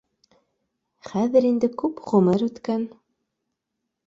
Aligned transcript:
Хәҙер 1.09 1.47
инде 1.51 1.69
күп 1.83 2.01
ғүмер 2.09 2.47
үткән 2.49 2.89